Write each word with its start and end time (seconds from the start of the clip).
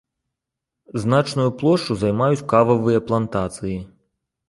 Значную 1.03 1.47
плошчу 1.61 1.99
займаюць 2.07 2.47
кававыя 2.57 3.07
плантацыі. 3.11 3.77